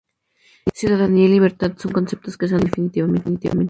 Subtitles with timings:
[0.73, 3.49] Ciudadanía y libertad son conceptos que se han devaluado definitivamente.